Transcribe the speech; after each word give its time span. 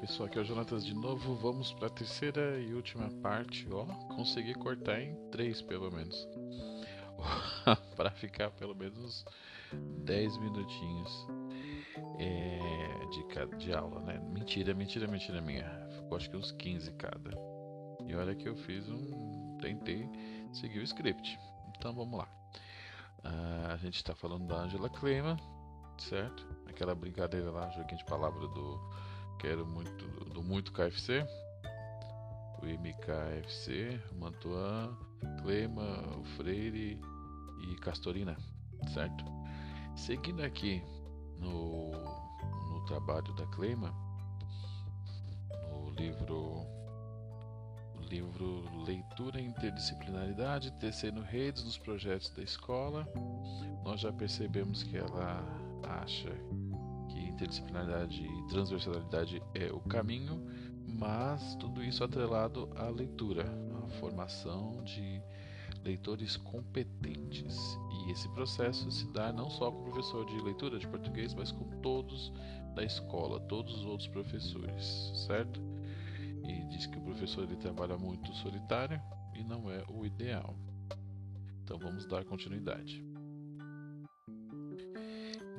pessoal, 0.00 0.26
aqui 0.26 0.38
é 0.38 0.42
o 0.42 0.44
Jonatas 0.44 0.84
de 0.84 0.94
novo. 0.94 1.34
Vamos 1.36 1.72
para 1.72 1.86
a 1.86 1.90
terceira 1.90 2.60
e 2.60 2.74
última 2.74 3.08
parte. 3.22 3.66
Ó, 3.70 3.84
consegui 4.14 4.54
cortar 4.54 5.00
em 5.00 5.14
três 5.30 5.62
pelo 5.62 5.90
menos, 5.90 6.28
para 7.96 8.10
ficar 8.10 8.50
pelo 8.50 8.74
menos 8.74 9.24
10 9.72 10.38
minutinhos 10.38 11.26
é, 12.18 13.06
de, 13.10 13.64
de 13.64 13.72
aula, 13.72 14.00
né? 14.00 14.18
Mentira, 14.32 14.74
mentira, 14.74 15.06
mentira 15.06 15.40
minha. 15.40 15.64
Ficou 15.90 16.16
acho 16.16 16.30
que 16.30 16.36
uns 16.36 16.52
15 16.52 16.92
cada. 16.92 17.30
E 18.06 18.14
olha 18.14 18.34
que 18.34 18.48
eu 18.48 18.56
fiz 18.56 18.88
um. 18.88 19.58
Tentei 19.60 20.08
seguir 20.52 20.80
o 20.80 20.84
script. 20.84 21.38
Então 21.76 21.94
vamos 21.94 22.18
lá. 22.18 22.28
Uh, 23.24 23.72
a 23.72 23.76
gente 23.78 23.96
está 23.96 24.14
falando 24.14 24.46
da 24.46 24.56
Angela 24.56 24.88
Klima, 24.88 25.36
certo? 25.98 26.46
Aquela 26.66 26.94
brincadeira 26.94 27.50
lá, 27.50 27.68
joguinho 27.70 27.98
de 27.98 28.04
palavra 28.04 28.46
do 28.46 28.80
Quero 29.46 29.64
muito 29.64 30.04
do 30.32 30.42
muito 30.42 30.72
KFC. 30.72 31.24
O 32.60 32.66
MKFC, 32.66 33.96
Mantuan, 34.18 34.98
Clema, 35.40 36.02
Freire 36.36 36.98
e 37.60 37.76
Castorina, 37.76 38.36
certo? 38.92 39.24
Seguindo 39.94 40.42
aqui 40.42 40.82
no, 41.38 41.92
no 41.92 42.84
trabalho 42.86 43.32
da 43.34 43.46
Clema, 43.46 43.94
no 45.70 45.90
livro 45.90 46.66
livro 48.10 48.64
Leitura 48.84 49.40
e 49.40 49.44
Interdisciplinaridade, 49.44 50.72
tecendo 50.80 51.20
redes 51.20 51.62
nos 51.62 51.78
projetos 51.78 52.30
da 52.30 52.42
escola. 52.42 53.06
Nós 53.84 54.00
já 54.00 54.12
percebemos 54.12 54.82
que 54.82 54.96
ela 54.96 55.40
acha 56.02 56.30
interdisciplinaridade 57.36 58.24
e 58.24 58.48
transversalidade 58.48 59.42
é 59.54 59.70
o 59.70 59.80
caminho, 59.80 60.42
mas 60.98 61.54
tudo 61.56 61.84
isso 61.84 62.02
atrelado 62.02 62.70
à 62.74 62.88
leitura, 62.88 63.44
à 63.84 63.88
formação 64.00 64.82
de 64.82 65.20
leitores 65.84 66.36
competentes. 66.38 67.78
E 67.90 68.10
esse 68.10 68.28
processo 68.30 68.90
se 68.90 69.06
dá 69.12 69.32
não 69.32 69.50
só 69.50 69.70
com 69.70 69.80
o 69.80 69.92
professor 69.92 70.24
de 70.24 70.40
leitura 70.40 70.78
de 70.78 70.88
português, 70.88 71.34
mas 71.34 71.52
com 71.52 71.64
todos 71.82 72.32
da 72.74 72.82
escola, 72.82 73.38
todos 73.40 73.80
os 73.80 73.84
outros 73.84 74.08
professores, 74.08 75.12
certo? 75.26 75.60
E 76.48 76.64
diz 76.68 76.86
que 76.86 76.98
o 76.98 77.02
professor 77.02 77.44
ele 77.44 77.56
trabalha 77.56 77.98
muito 77.98 78.32
solitário 78.34 79.00
e 79.34 79.44
não 79.44 79.70
é 79.70 79.84
o 79.88 80.06
ideal. 80.06 80.56
Então 81.62 81.78
vamos 81.78 82.06
dar 82.06 82.24
continuidade. 82.24 83.15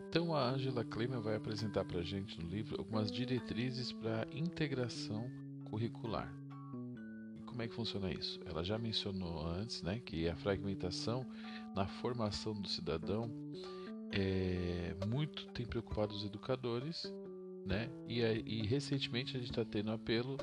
Então 0.09 0.33
a 0.33 0.49
Angela 0.49 0.83
Kleiman 0.83 1.19
vai 1.19 1.35
apresentar 1.35 1.83
para 1.83 1.99
a 1.99 2.03
gente 2.03 2.41
no 2.41 2.47
livro 2.47 2.77
algumas 2.79 3.11
diretrizes 3.11 3.91
para 3.91 4.25
integração 4.31 5.29
curricular. 5.65 6.33
E 7.39 7.43
como 7.43 7.61
é 7.61 7.67
que 7.67 7.75
funciona 7.75 8.11
isso? 8.11 8.39
Ela 8.45 8.63
já 8.63 8.77
mencionou 8.77 9.45
antes 9.45 9.81
né, 9.81 9.99
que 9.99 10.29
a 10.29 10.35
fragmentação 10.35 11.25
na 11.75 11.85
formação 11.85 12.53
do 12.53 12.67
cidadão 12.67 13.29
é 14.11 14.95
muito 15.05 15.45
tem 15.47 15.65
preocupado 15.65 16.15
os 16.15 16.23
educadores, 16.23 17.11
né? 17.65 17.89
E, 18.07 18.21
e 18.21 18.65
recentemente 18.65 19.35
a 19.35 19.39
gente 19.39 19.51
está 19.51 19.65
tendo 19.65 19.91
apelo 19.91 20.37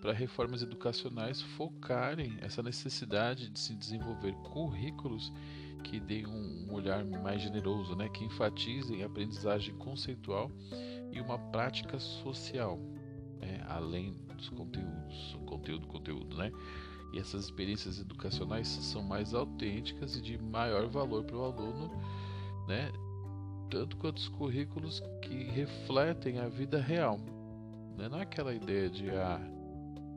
para 0.00 0.14
reformas 0.14 0.62
educacionais 0.62 1.42
focarem 1.42 2.38
essa 2.40 2.62
necessidade 2.62 3.50
de 3.50 3.60
se 3.60 3.74
desenvolver 3.74 4.32
currículos 4.36 5.30
que 5.80 6.00
deem 6.00 6.26
um 6.26 6.72
olhar 6.72 7.04
mais 7.04 7.42
generoso, 7.42 7.94
né? 7.96 8.08
que 8.08 8.24
enfatizem 8.24 9.02
a 9.02 9.06
aprendizagem 9.06 9.74
conceitual 9.76 10.50
e 11.12 11.20
uma 11.20 11.38
prática 11.38 11.98
social, 11.98 12.78
né? 13.40 13.64
além 13.68 14.14
dos 14.36 14.48
conteúdos, 14.50 15.38
conteúdo, 15.46 15.86
conteúdo, 15.86 16.36
né? 16.36 16.50
E 17.12 17.18
essas 17.18 17.44
experiências 17.44 17.98
educacionais 18.00 18.68
são 18.68 19.02
mais 19.02 19.34
autênticas 19.34 20.16
e 20.16 20.22
de 20.22 20.38
maior 20.38 20.86
valor 20.86 21.24
para 21.24 21.36
o 21.36 21.44
aluno, 21.44 21.90
né? 22.68 22.90
Tanto 23.68 23.96
quanto 23.96 24.18
os 24.18 24.28
currículos 24.28 25.02
que 25.22 25.44
refletem 25.44 26.38
a 26.38 26.48
vida 26.48 26.80
real. 26.80 27.18
Né? 27.96 28.08
Não 28.08 28.18
é 28.18 28.22
aquela 28.22 28.54
ideia 28.54 28.88
de 28.88 29.10
ah, 29.10 29.40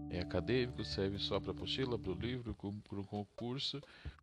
é 0.09 0.19
acadêmico, 0.19 0.83
serve 0.85 1.17
só 1.17 1.39
para 1.39 1.51
apostila, 1.51 1.97
para 1.97 2.11
o 2.11 2.15
livro, 2.15 2.55
para 2.55 2.99
o 2.99 3.03
concurso, 3.03 3.81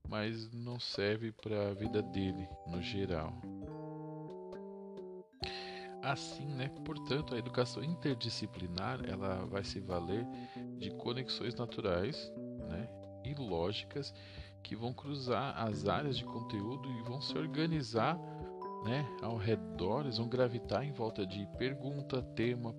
mas 0.09 0.51
não 0.53 0.79
serve 0.79 1.33
para 1.33 1.69
a 1.69 1.75
vida 1.75 2.03
dele 2.03 2.49
no 2.67 2.83
geral. 2.83 3.33
Assim, 6.03 6.47
né? 6.47 6.71
Portanto, 6.85 7.35
a 7.35 7.39
educação 7.39 7.85
interdisciplinar 7.85 9.01
ela 9.07 9.45
vai 9.47 9.63
se 9.63 9.81
valer 9.81 10.27
de 10.79 10.91
conexões 10.93 11.55
naturais, 11.55 12.33
né? 12.69 12.89
E 13.25 13.35
lógicas 13.35 14.15
que 14.63 14.75
vão 14.75 14.93
cruzar 14.93 15.57
as 15.63 15.87
áreas 15.87 16.17
de 16.17 16.25
conteúdo 16.25 16.91
e 16.91 17.03
vão 17.03 17.21
se 17.21 17.37
organizar, 17.37 18.19
né? 18.85 19.07
Ao 19.23 19.37
redor, 19.37 20.03
eles 20.03 20.17
vão 20.17 20.29
gravitar 20.29 20.85
em 20.85 20.93
volta 20.93 21.27
de 21.27 21.47
pergunta, 21.59 22.23
tema, 22.23 22.75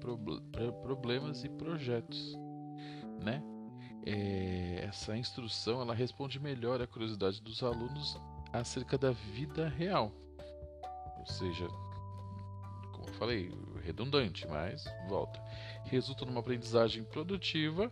problemas 0.81 1.43
e 1.43 1.49
projetos 1.49 2.35
né? 3.23 3.41
É, 4.05 4.85
essa 4.87 5.15
instrução 5.15 5.81
ela 5.81 5.93
responde 5.93 6.39
melhor 6.39 6.81
à 6.81 6.87
curiosidade 6.87 7.41
dos 7.41 7.61
alunos 7.61 8.17
acerca 8.51 8.97
da 8.97 9.11
vida 9.11 9.67
real. 9.69 10.11
Ou 11.19 11.25
seja, 11.25 11.67
como 12.91 13.07
eu 13.07 13.13
falei, 13.13 13.51
redundante, 13.83 14.47
mas 14.47 14.85
volta. 15.07 15.39
Resulta 15.85 16.25
numa 16.25 16.39
aprendizagem 16.39 17.03
produtiva 17.03 17.91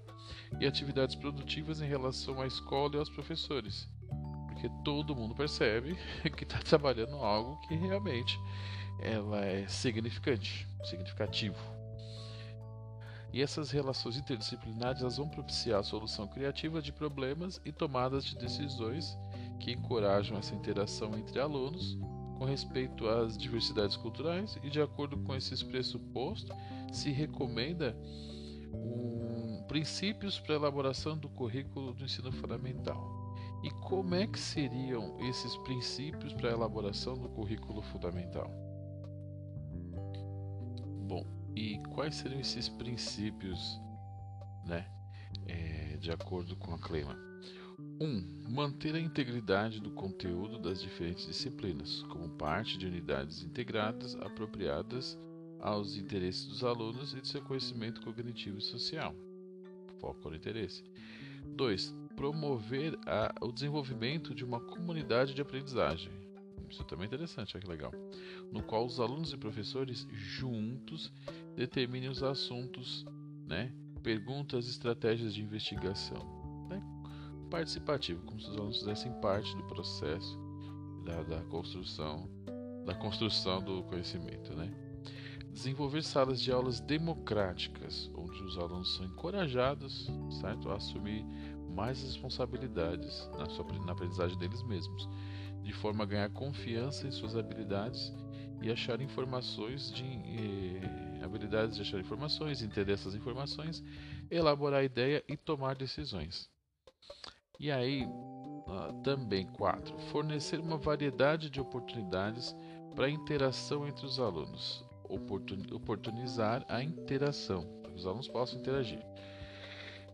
e 0.59 0.65
atividades 0.65 1.15
produtivas 1.15 1.81
em 1.81 1.87
relação 1.87 2.41
à 2.41 2.47
escola 2.47 2.95
e 2.95 2.99
aos 2.99 3.09
professores. 3.09 3.87
Porque 4.47 4.69
todo 4.83 5.15
mundo 5.15 5.35
percebe 5.35 5.95
que 6.35 6.43
está 6.43 6.59
trabalhando 6.59 7.15
algo 7.17 7.59
que 7.67 7.75
realmente 7.75 8.39
ela 8.99 9.45
é 9.45 9.67
significante, 9.67 10.67
significativo. 10.83 11.78
E 13.31 13.41
essas 13.41 13.69
relações 13.69 14.17
interdisciplinares 14.17 15.01
elas 15.01 15.17
vão 15.17 15.29
propiciar 15.29 15.79
a 15.79 15.83
solução 15.83 16.27
criativa 16.27 16.81
de 16.81 16.91
problemas 16.91 17.61
e 17.63 17.71
tomadas 17.71 18.25
de 18.25 18.35
decisões 18.35 19.17
que 19.59 19.71
encorajam 19.71 20.37
essa 20.37 20.55
interação 20.55 21.15
entre 21.17 21.39
alunos 21.39 21.97
com 22.39 22.45
respeito 22.45 23.07
às 23.07 23.37
diversidades 23.37 23.97
culturais 23.97 24.57
e 24.63 24.69
de 24.69 24.81
acordo 24.81 25.17
com 25.17 25.35
esses 25.35 25.61
pressupostos 25.61 26.55
se 26.91 27.11
recomenda 27.11 27.95
um, 28.73 29.61
princípios 29.67 30.39
para 30.39 30.55
elaboração 30.55 31.17
do 31.17 31.27
currículo 31.29 31.93
do 31.93 32.05
ensino 32.05 32.31
fundamental. 32.31 33.19
E 33.61 33.69
como 33.69 34.15
é 34.15 34.25
que 34.25 34.39
seriam 34.39 35.17
esses 35.19 35.55
princípios 35.57 36.33
para 36.33 36.49
a 36.49 36.53
elaboração 36.53 37.15
do 37.15 37.27
currículo 37.27 37.81
fundamental? 37.81 38.68
E 41.55 41.79
quais 41.93 42.15
seriam 42.15 42.39
esses 42.39 42.69
princípios, 42.69 43.79
né? 44.65 44.87
É, 45.47 45.97
de 45.97 46.11
acordo 46.11 46.55
com 46.55 46.73
a 46.73 46.79
Clema? 46.79 47.17
1. 47.99 48.05
Um, 48.05 48.49
manter 48.49 48.95
a 48.95 48.99
integridade 48.99 49.79
do 49.79 49.91
conteúdo 49.91 50.59
das 50.59 50.81
diferentes 50.81 51.25
disciplinas, 51.25 52.01
como 52.03 52.29
parte 52.29 52.77
de 52.77 52.87
unidades 52.87 53.43
integradas 53.43 54.15
apropriadas 54.15 55.17
aos 55.59 55.97
interesses 55.97 56.45
dos 56.45 56.63
alunos 56.63 57.13
e 57.13 57.21
de 57.21 57.27
seu 57.27 57.41
conhecimento 57.41 58.01
cognitivo 58.01 58.57
e 58.57 58.61
social. 58.61 59.13
Foco 59.99 60.29
no 60.29 60.35
interesse. 60.35 60.83
2. 61.45 61.95
Promover 62.15 62.97
a, 63.05 63.33
o 63.41 63.51
desenvolvimento 63.51 64.33
de 64.33 64.43
uma 64.43 64.59
comunidade 64.59 65.33
de 65.33 65.41
aprendizagem, 65.41 66.11
isso 66.69 66.83
também 66.83 67.05
é 67.05 67.07
interessante, 67.07 67.55
olha 67.55 67.63
que 67.63 67.69
legal. 67.69 67.91
No 68.51 68.61
qual 68.61 68.85
os 68.85 68.99
alunos 68.99 69.33
e 69.33 69.37
professores 69.37 70.07
juntos 70.11 71.11
determinem 71.59 72.09
os 72.09 72.23
assuntos, 72.23 73.05
né? 73.45 73.69
perguntas 74.01 74.69
estratégias 74.69 75.33
de 75.33 75.41
investigação. 75.41 76.25
Né? 76.69 76.81
Participativo, 77.51 78.23
como 78.23 78.39
se 78.39 78.49
os 78.49 78.55
alunos 78.55 78.79
fizessem 78.79 79.11
parte 79.19 79.53
do 79.57 79.63
processo 79.63 80.39
da, 81.03 81.21
da 81.23 81.41
construção 81.43 82.29
da 82.85 82.95
construção 82.95 83.61
do 83.61 83.83
conhecimento. 83.83 84.55
Né? 84.55 84.73
Desenvolver 85.51 86.01
salas 86.01 86.39
de 86.39 86.49
aulas 86.49 86.79
democráticas, 86.79 88.09
onde 88.15 88.41
os 88.41 88.57
alunos 88.57 88.95
são 88.95 89.05
encorajados 89.05 90.09
certo? 90.39 90.69
a 90.69 90.77
assumir 90.77 91.25
mais 91.75 92.01
responsabilidades 92.01 93.29
na, 93.37 93.49
sua, 93.49 93.65
na 93.85 93.91
aprendizagem 93.91 94.37
deles 94.39 94.63
mesmos 94.63 95.09
de 95.61 95.73
forma 95.73 96.05
a 96.05 96.07
ganhar 96.07 96.29
confiança 96.29 97.05
em 97.05 97.11
suas 97.11 97.35
habilidades 97.35 98.13
e 98.61 98.71
achar 98.71 99.01
informações 99.01 99.91
de 99.91 100.03
eh, 100.05 101.08
habilidades 101.29 101.75
de 101.75 101.81
achar 101.83 101.99
informações, 101.99 102.61
entender 102.61 102.91
essas 102.91 103.15
informações, 103.15 103.83
elaborar 104.29 104.83
ideia 104.83 105.23
e 105.27 105.37
tomar 105.37 105.75
decisões. 105.75 106.49
E 107.59 107.71
aí, 107.71 108.05
uh, 108.05 109.01
também 109.03 109.45
quatro, 109.47 109.97
fornecer 110.11 110.59
uma 110.59 110.77
variedade 110.77 111.49
de 111.49 111.59
oportunidades 111.59 112.55
para 112.95 113.09
interação 113.09 113.87
entre 113.87 114.05
os 114.05 114.19
alunos, 114.19 114.83
Oportun, 115.07 115.63
oportunizar 115.73 116.63
a 116.67 116.83
interação. 116.83 117.65
os 117.95 118.05
alunos 118.05 118.27
possam 118.27 118.59
interagir. 118.59 119.03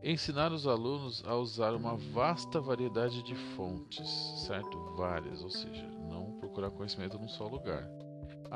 Ensinar 0.04 0.52
os 0.52 0.68
alunos 0.68 1.24
a 1.26 1.36
usar 1.36 1.74
uma 1.74 1.96
vasta 1.96 2.62
variedade 2.62 3.24
de 3.24 3.36
fontes, 3.56 4.08
certo? 4.46 4.78
Várias, 4.96 5.44
ou 5.44 5.50
seja, 5.50 5.86
não 6.10 6.38
procurar 6.40 6.70
conhecimento 6.70 7.18
num 7.18 7.28
só 7.28 7.48
lugar. 7.48 7.90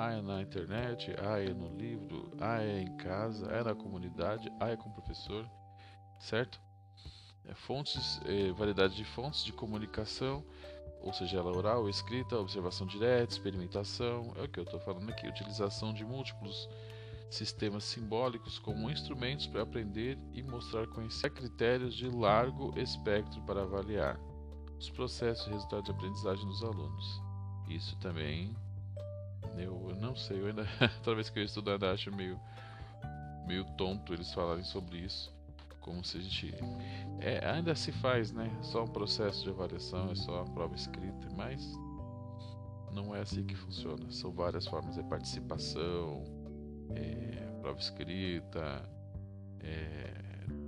Ah, 0.01 0.13
é 0.13 0.21
na 0.21 0.41
internet, 0.41 1.13
ah, 1.19 1.43
é 1.43 1.53
no 1.53 1.75
livro, 1.75 2.31
ah, 2.39 2.63
é 2.63 2.83
em 2.83 2.95
casa, 2.95 3.47
é 3.47 3.61
na 3.61 3.75
comunidade, 3.75 4.49
ah, 4.57 4.69
é 4.69 4.77
com 4.77 4.87
o 4.87 4.93
professor, 4.93 5.45
certo? 6.17 6.57
É, 7.43 7.53
fontes, 7.53 8.21
é, 8.23 8.49
variedade 8.53 8.95
de 8.95 9.03
fontes 9.03 9.43
de 9.43 9.51
comunicação, 9.51 10.41
ou 11.01 11.11
seja, 11.11 11.39
ela 11.39 11.51
oral, 11.51 11.89
escrita, 11.89 12.39
observação 12.39 12.87
direta, 12.87 13.33
experimentação, 13.33 14.31
é 14.37 14.43
o 14.43 14.47
que 14.47 14.61
eu 14.61 14.63
estou 14.63 14.79
falando 14.79 15.09
aqui, 15.09 15.27
utilização 15.27 15.93
de 15.93 16.05
múltiplos 16.05 16.69
sistemas 17.29 17.83
simbólicos 17.83 18.57
como 18.57 18.89
instrumentos 18.89 19.47
para 19.47 19.63
aprender 19.63 20.17
e 20.31 20.41
mostrar 20.41 20.87
conhecer 20.87 21.29
critérios 21.31 21.93
de 21.93 22.09
largo 22.09 22.73
espectro 22.79 23.41
para 23.41 23.63
avaliar 23.63 24.17
os 24.77 24.89
processos 24.89 25.45
e 25.47 25.49
resultados 25.49 25.87
de 25.87 25.91
aprendizagem 25.91 26.45
dos 26.45 26.63
alunos. 26.63 27.21
Isso 27.67 27.97
também 27.97 28.55
eu 29.57 29.95
não 29.99 30.15
sei, 30.15 30.41
eu 30.41 30.47
ainda 30.47 30.65
toda 31.03 31.15
vez 31.15 31.29
que 31.29 31.39
eu 31.39 31.43
estudo 31.43 31.71
ainda 31.71 31.91
acho 31.91 32.13
meio 32.15 32.39
meio 33.45 33.65
tonto 33.75 34.13
eles 34.13 34.31
falarem 34.31 34.63
sobre 34.63 34.99
isso, 34.99 35.33
como 35.81 36.03
se 36.03 36.17
a 36.19 36.21
gente 36.21 36.53
é, 37.19 37.43
ainda 37.49 37.73
se 37.73 37.91
faz, 37.91 38.31
né? 38.31 38.47
Só 38.61 38.83
um 38.83 38.87
processo 38.87 39.43
de 39.43 39.49
avaliação, 39.49 40.11
é 40.11 40.15
só 40.15 40.41
a 40.41 40.45
prova 40.45 40.75
escrita, 40.75 41.27
mas 41.35 41.73
não 42.91 43.15
é 43.15 43.21
assim 43.21 43.43
que 43.43 43.55
funciona. 43.55 44.09
São 44.11 44.31
várias 44.31 44.67
formas 44.67 44.95
de 44.95 45.03
participação, 45.03 46.23
é, 46.95 47.49
prova 47.61 47.79
escrita, 47.79 48.87
é, 49.61 50.13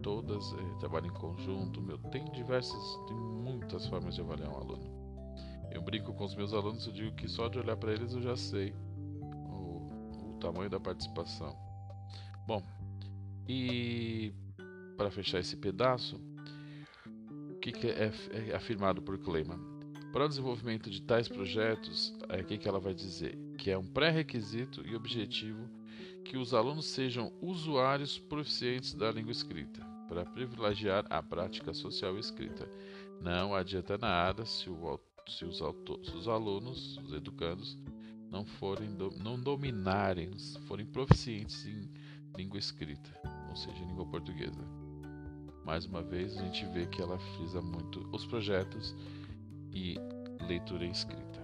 todas 0.01 0.43
é, 0.53 0.79
trabalham 0.79 1.07
em 1.07 1.13
conjunto. 1.13 1.81
Meu, 1.81 1.97
tem 1.97 2.25
diversas, 2.31 2.81
tem 3.07 3.15
muitas 3.15 3.87
formas 3.87 4.15
de 4.15 4.21
avaliar 4.21 4.49
um 4.49 4.55
aluno. 4.55 5.00
Eu 5.71 5.81
brinco 5.81 6.13
com 6.13 6.25
os 6.25 6.35
meus 6.35 6.53
alunos, 6.53 6.85
eu 6.85 6.93
digo 6.93 7.15
que 7.15 7.27
só 7.27 7.47
de 7.47 7.57
olhar 7.57 7.77
para 7.77 7.93
eles 7.93 8.13
eu 8.13 8.21
já 8.21 8.35
sei 8.35 8.73
o, 9.21 10.33
o 10.33 10.37
tamanho 10.39 10.69
da 10.69 10.79
participação. 10.79 11.55
Bom, 12.45 12.61
e 13.47 14.33
para 14.97 15.09
fechar 15.09 15.39
esse 15.39 15.55
pedaço, 15.55 16.19
o 17.49 17.55
que, 17.55 17.71
que 17.71 17.87
é, 17.87 18.11
é, 18.31 18.55
afirmado 18.55 19.01
por 19.01 19.17
Kleiman? 19.17 19.59
Para 20.11 20.25
o 20.25 20.27
desenvolvimento 20.27 20.89
de 20.89 21.01
tais 21.01 21.27
projetos, 21.27 22.13
é, 22.29 22.41
o 22.41 22.45
que, 22.45 22.57
que 22.57 22.67
ela 22.67 22.79
vai 22.79 22.93
dizer? 22.93 23.37
Que 23.57 23.71
é 23.71 23.77
um 23.77 23.85
pré-requisito 23.85 24.85
e 24.85 24.95
objetivo 24.95 25.69
que 26.25 26.37
os 26.37 26.53
alunos 26.53 26.85
sejam 26.85 27.31
usuários 27.41 28.19
proficientes 28.19 28.93
da 28.93 29.11
língua 29.11 29.31
escrita, 29.31 29.83
para 30.07 30.25
privilegiar 30.25 31.05
a 31.09 31.23
prática 31.23 31.73
social 31.73 32.17
escrita. 32.17 32.69
Não 33.21 33.55
adianta 33.55 33.97
nada 33.97 34.45
se 34.45 34.69
o 34.69 34.85
se 35.27 35.45
os, 35.45 35.61
os 35.61 36.27
alunos, 36.27 36.97
os 36.97 37.13
educandos, 37.13 37.77
não 38.29 38.45
forem 38.45 38.89
não 38.89 39.39
dominarem, 39.39 40.31
forem 40.67 40.85
proficientes 40.85 41.65
em 41.65 41.89
língua 42.37 42.57
escrita, 42.57 43.09
ou 43.49 43.55
seja, 43.55 43.83
língua 43.85 44.05
portuguesa. 44.05 44.65
Mais 45.65 45.85
uma 45.85 46.01
vez 46.01 46.37
a 46.37 46.43
gente 46.45 46.65
vê 46.67 46.87
que 46.87 47.01
ela 47.01 47.19
frisa 47.19 47.61
muito 47.61 48.07
os 48.11 48.25
projetos 48.25 48.95
e 49.73 49.95
leitura 50.47 50.85
escrita. 50.85 51.41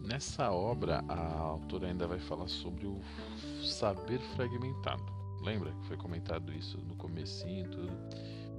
Nessa 0.00 0.52
obra, 0.52 1.04
a 1.08 1.38
autora 1.38 1.88
ainda 1.88 2.06
vai 2.06 2.18
falar 2.18 2.46
sobre 2.48 2.86
o 2.86 3.00
saber 3.64 4.20
fragmentado. 4.36 5.04
Lembra 5.46 5.70
que 5.70 5.86
foi 5.86 5.96
comentado 5.96 6.52
isso 6.52 6.76
no 6.78 6.96
comecinho 6.96 7.70
tudo? 7.70 7.92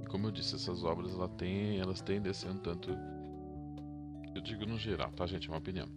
E 0.02 0.06
como 0.06 0.26
eu 0.26 0.30
disse, 0.30 0.54
essas 0.54 0.82
obras 0.82 1.12
ela 1.12 1.28
tem, 1.28 1.78
elas 1.78 2.00
tendem 2.00 2.30
a 2.30 2.34
ser 2.34 2.48
um 2.48 2.56
tanto 2.56 2.90
eu 4.34 4.42
digo 4.42 4.64
no 4.64 4.78
geral, 4.78 5.10
tá 5.10 5.26
gente, 5.26 5.48
é 5.48 5.50
uma 5.50 5.58
opinião. 5.58 5.88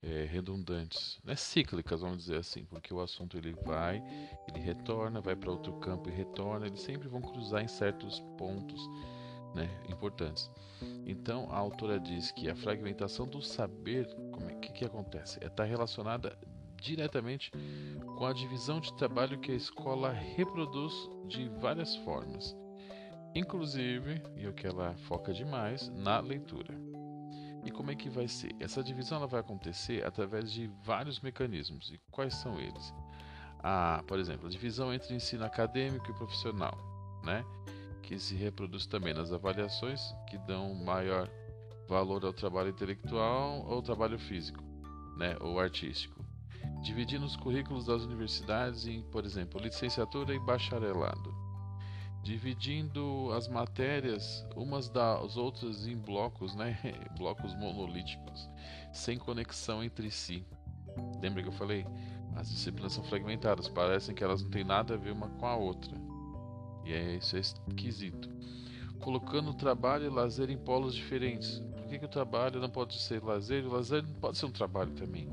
É, 0.00 0.24
redundantes, 0.24 1.18
né, 1.24 1.34
cíclicas, 1.34 2.00
vamos 2.00 2.18
dizer 2.18 2.36
assim, 2.36 2.64
porque 2.64 2.94
o 2.94 3.00
assunto 3.00 3.36
ele 3.36 3.52
vai, 3.64 4.00
ele 4.48 4.60
retorna, 4.60 5.20
vai 5.20 5.34
para 5.34 5.50
outro 5.50 5.72
campo 5.80 6.08
e 6.08 6.12
retorna, 6.12 6.66
eles 6.66 6.80
sempre 6.80 7.08
vão 7.08 7.20
cruzar 7.20 7.62
em 7.62 7.66
certos 7.66 8.20
pontos 8.38 8.80
né, 9.54 9.68
importantes. 9.88 10.48
Então 11.04 11.50
a 11.50 11.56
autora 11.58 11.98
diz 11.98 12.30
que 12.30 12.48
a 12.48 12.54
fragmentação 12.54 13.26
do 13.26 13.42
saber, 13.42 14.06
como 14.30 14.48
é 14.48 14.54
que, 14.54 14.72
que 14.72 14.84
acontece? 14.84 15.44
Está 15.44 15.66
é, 15.66 15.68
relacionada 15.68 16.38
diretamente 16.80 17.50
com 18.18 18.26
a 18.26 18.32
divisão 18.32 18.80
de 18.80 18.92
trabalho 18.94 19.38
que 19.38 19.52
a 19.52 19.54
escola 19.54 20.10
reproduz 20.10 20.92
de 21.28 21.48
várias 21.60 21.94
formas, 21.98 22.56
inclusive, 23.32 24.20
e 24.36 24.48
o 24.48 24.52
que 24.52 24.66
ela 24.66 24.96
foca 25.06 25.32
demais, 25.32 25.88
na 25.90 26.18
leitura. 26.18 26.74
E 27.64 27.70
como 27.70 27.92
é 27.92 27.94
que 27.94 28.10
vai 28.10 28.26
ser? 28.26 28.50
Essa 28.58 28.82
divisão 28.82 29.18
ela 29.18 29.28
vai 29.28 29.38
acontecer 29.38 30.04
através 30.04 30.50
de 30.50 30.68
vários 30.82 31.20
mecanismos. 31.20 31.92
E 31.92 32.00
quais 32.10 32.34
são 32.34 32.58
eles? 32.58 32.92
A, 33.60 34.02
por 34.08 34.18
exemplo, 34.18 34.48
a 34.48 34.50
divisão 34.50 34.92
entre 34.92 35.14
ensino 35.14 35.44
acadêmico 35.44 36.10
e 36.10 36.14
profissional, 36.14 36.76
né? 37.24 37.44
que 38.02 38.18
se 38.18 38.34
reproduz 38.34 38.84
também 38.84 39.14
nas 39.14 39.32
avaliações 39.32 40.00
que 40.28 40.38
dão 40.38 40.74
maior 40.74 41.30
valor 41.86 42.24
ao 42.24 42.32
trabalho 42.32 42.70
intelectual 42.70 43.64
ou 43.64 43.80
trabalho 43.80 44.18
físico, 44.18 44.60
né? 45.16 45.36
ou 45.40 45.60
artístico 45.60 46.27
dividindo 46.82 47.26
os 47.26 47.36
currículos 47.36 47.86
das 47.86 48.02
universidades 48.02 48.86
em, 48.86 49.02
por 49.02 49.24
exemplo, 49.24 49.60
licenciatura 49.60 50.34
e 50.34 50.38
bacharelado, 50.38 51.34
dividindo 52.22 53.30
as 53.32 53.48
matérias 53.48 54.46
umas 54.54 54.88
das 54.88 55.36
outras 55.36 55.86
em 55.86 55.96
blocos, 55.96 56.54
né, 56.54 56.78
blocos 57.18 57.54
monolíticos, 57.54 58.48
sem 58.92 59.18
conexão 59.18 59.82
entre 59.82 60.10
si. 60.10 60.46
Lembra 61.20 61.42
que 61.42 61.48
eu 61.48 61.52
falei? 61.52 61.86
As 62.36 62.50
disciplinas 62.50 62.92
são 62.92 63.02
fragmentadas, 63.04 63.68
parecem 63.68 64.14
que 64.14 64.22
elas 64.22 64.42
não 64.42 64.50
têm 64.50 64.64
nada 64.64 64.94
a 64.94 64.96
ver 64.96 65.12
uma 65.12 65.28
com 65.28 65.46
a 65.46 65.56
outra. 65.56 65.96
E 66.84 66.92
é 66.92 67.16
isso 67.16 67.36
é 67.36 67.40
esquisito. 67.40 68.28
Colocando 69.00 69.54
trabalho 69.54 70.04
e 70.04 70.08
lazer 70.08 70.50
em 70.50 70.56
polos 70.56 70.94
diferentes. 70.94 71.60
Por 71.76 71.86
que, 71.86 71.98
que 71.98 72.04
o 72.04 72.08
trabalho 72.08 72.60
não 72.60 72.68
pode 72.68 73.00
ser 73.00 73.22
lazer? 73.22 73.64
O 73.64 73.72
lazer 73.72 74.02
não 74.02 74.14
pode 74.14 74.38
ser 74.38 74.46
um 74.46 74.50
trabalho 74.50 74.92
também 74.92 75.28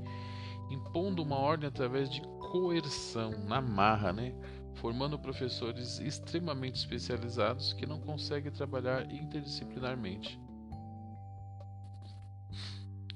impondo 0.96 1.22
uma 1.22 1.36
ordem 1.36 1.68
através 1.68 2.10
de 2.10 2.22
coerção, 2.40 3.32
na 3.46 3.60
marra, 3.60 4.14
né? 4.14 4.34
formando 4.76 5.20
professores 5.20 6.00
extremamente 6.00 6.76
especializados 6.76 7.74
que 7.74 7.86
não 7.86 8.00
conseguem 8.00 8.50
trabalhar 8.50 9.12
interdisciplinarmente. 9.12 10.40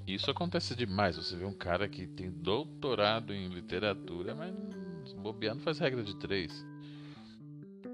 Isso 0.06 0.30
acontece 0.30 0.76
demais. 0.76 1.16
Você 1.16 1.38
vê 1.38 1.46
um 1.46 1.54
cara 1.54 1.88
que 1.88 2.06
tem 2.06 2.30
doutorado 2.30 3.34
em 3.34 3.48
literatura, 3.48 4.36
mas 4.36 5.14
bobeando 5.14 5.62
faz 5.62 5.80
regra 5.80 6.04
de 6.04 6.16
três. 6.18 6.66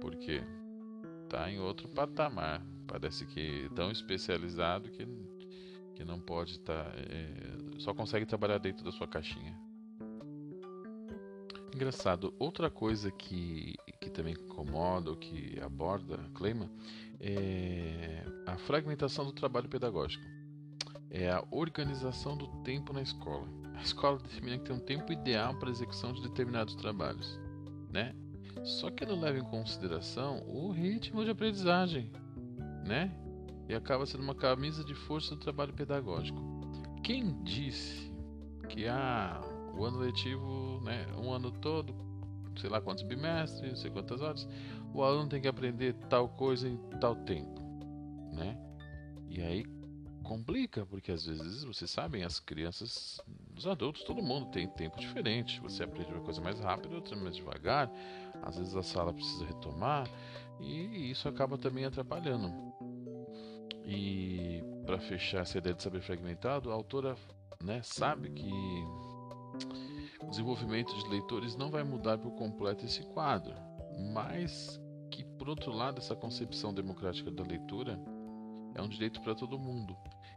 Por 0.02 0.16
quê? 0.16 0.42
Tá 1.30 1.52
em 1.52 1.60
outro 1.60 1.88
patamar. 1.90 2.66
Parece 2.88 3.26
que 3.28 3.70
tão 3.76 3.92
especializado 3.92 4.90
que 4.90 5.06
que 5.96 6.04
não 6.04 6.20
pode 6.20 6.54
estar. 6.54 6.86
Tá, 6.86 6.92
é, 6.98 7.80
só 7.80 7.94
consegue 7.94 8.26
trabalhar 8.26 8.58
dentro 8.58 8.84
da 8.84 8.92
sua 8.92 9.08
caixinha. 9.08 9.56
Engraçado, 11.76 12.34
outra 12.40 12.70
coisa 12.70 13.12
que, 13.12 13.76
que 14.00 14.10
também 14.10 14.34
incomoda 14.34 15.10
ou 15.10 15.18
que 15.18 15.60
aborda 15.62 16.18
Kleima 16.34 16.72
é 17.20 18.24
a 18.46 18.58
fragmentação 18.58 19.26
do 19.26 19.34
trabalho 19.34 19.68
pedagógico. 19.68 20.24
É 21.10 21.30
a 21.30 21.44
organização 21.52 22.38
do 22.38 22.48
tempo 22.64 22.94
na 22.94 23.02
escola. 23.02 23.46
A 23.76 23.82
escola 23.82 24.18
determina 24.20 24.58
que 24.58 24.64
tem 24.64 24.76
um 24.76 24.80
tempo 24.80 25.12
ideal 25.12 25.54
para 25.60 25.68
a 25.68 25.72
execução 25.72 26.14
de 26.14 26.22
determinados 26.22 26.76
trabalhos, 26.76 27.38
né? 27.92 28.16
Só 28.64 28.90
que 28.90 29.04
ela 29.04 29.20
leva 29.20 29.38
em 29.38 29.44
consideração 29.44 30.44
o 30.48 30.72
ritmo 30.72 31.26
de 31.26 31.32
aprendizagem, 31.32 32.10
né? 32.86 33.12
e 33.68 33.74
acaba 33.74 34.06
sendo 34.06 34.24
uma 34.24 34.36
camisa 34.36 34.84
de 34.84 34.94
força 34.94 35.36
do 35.36 35.42
trabalho 35.42 35.74
pedagógico. 35.74 36.40
Quem 37.04 37.44
disse 37.44 38.12
que 38.70 38.88
ah, 38.88 39.42
o 39.78 39.86
ano 39.86 40.00
letivo, 40.00 40.80
né, 40.82 41.06
um 41.18 41.32
ano 41.32 41.52
todo, 41.52 41.94
sei 42.58 42.70
lá 42.70 42.82
quantos 42.82 43.04
bimestres, 43.04 43.70
não 43.70 43.76
sei 43.76 43.92
quantas 43.92 44.22
horas, 44.22 44.48
o 44.94 45.04
aluno 45.04 45.28
tem 45.28 45.42
que 45.42 45.48
aprender 45.48 45.94
tal 46.10 46.30
coisa 46.30 46.68
em 46.68 46.78
tal 47.00 47.16
tempo, 47.16 47.62
né? 48.32 48.58
E 49.30 49.42
aí 49.42 49.66
complica, 50.24 50.86
porque 50.86 51.12
às 51.12 51.26
vezes, 51.26 51.64
vocês 51.64 51.90
sabem, 51.90 52.24
as 52.24 52.40
crianças, 52.40 53.22
os 53.56 53.68
adultos, 53.68 54.04
todo 54.04 54.24
mundo 54.24 54.48
tem 54.48 54.68
tempo 54.68 55.00
diferente. 55.00 55.62
Você 55.62 55.84
aprende 55.84 56.12
uma 56.12 56.24
coisa 56.24 56.42
mais 56.42 56.60
rápido, 56.60 56.96
outra 56.96 57.16
mais 57.16 57.36
devagar. 57.36 57.92
Às 58.42 58.58
vezes 58.58 58.76
a 58.76 58.84
sala 58.84 59.14
precisa 59.14 59.46
retomar 59.46 60.10
e 60.60 61.12
isso 61.12 61.30
acaba 61.30 61.58
também 61.58 61.86
atrapalhando. 61.86 62.52
E 63.86 64.64
para 64.86 65.00
fechar 65.00 65.42
essa 65.42 65.58
ideia 65.58 65.76
de 65.76 65.84
saber 65.84 66.02
fragmentado, 66.02 66.72
a 66.72 66.74
autora 66.74 67.16
né, 67.64 67.82
sabe 67.84 68.30
que 68.32 68.50
O 70.26 70.30
desenvolvimento 70.30 70.94
de 70.96 71.08
leitores 71.08 71.56
não 71.56 71.70
vai 71.70 71.84
mudar 71.84 72.18
por 72.18 72.32
completo 72.32 72.86
esse 72.86 73.04
quadro, 73.14 73.56
mas 74.14 74.80
que, 75.12 75.24
por 75.24 75.48
outro 75.48 75.72
lado, 75.72 76.00
essa 76.00 76.16
concepção 76.16 76.74
democrática 76.74 77.32
da 77.32 77.44
leitura 77.44 78.00
é 78.74 78.82
um 78.82 78.90
direito 78.90 79.22
para 79.22 79.36
todo 79.36 79.58
mundo 79.58 79.96